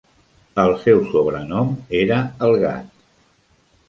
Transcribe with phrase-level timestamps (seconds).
[0.61, 1.69] El seu sobrenom
[1.99, 2.17] era
[2.47, 2.89] "El Gat".